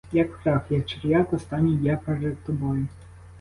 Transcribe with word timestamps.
Як 0.11 0.37
прах, 0.37 0.65
як 0.71 0.85
черв'як 0.85 1.33
останній 1.33 1.79
я 1.83 1.97
перед 1.97 2.43
тобою! 2.43 2.87